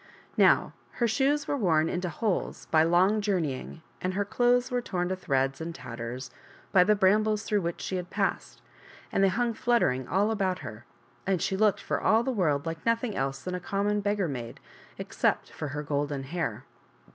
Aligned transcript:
Now, 0.35 0.73
her 0.93 1.07
shoes 1.07 1.47
were 1.47 1.55
worn 1.55 1.87
into 1.87 2.09
holes 2.09 2.65
by 2.71 2.81
long 2.81 3.21
journeying, 3.21 3.83
and 4.01 4.15
her 4.15 4.25
clothes 4.25 4.71
were 4.71 4.81
torn 4.81 5.09
to 5.09 5.15
threads 5.15 5.61
and 5.61 5.75
tatters 5.75 6.31
by 6.71 6.83
the 6.83 6.95
brambles 6.95 7.43
through 7.43 7.61
which 7.61 7.79
she 7.81 7.97
had 7.97 8.09
passed, 8.09 8.63
and 9.11 9.23
hung 9.29 9.53
fluttering 9.53 10.07
all 10.07 10.31
about 10.31 10.57
her, 10.65 10.85
and 11.27 11.39
she 11.39 11.55
looked 11.55 11.81
for 11.81 12.01
all 12.01 12.23
the 12.23 12.31
world 12.31 12.65
like 12.65 12.83
nothing 12.83 13.15
else 13.15 13.43
than 13.43 13.53
a 13.53 13.59
common 13.59 14.01
beggar 14.01 14.27
maid, 14.27 14.59
except 14.97 15.51
for 15.51 15.67
her 15.67 15.83
golden 15.83 16.23
hair. 16.23 16.63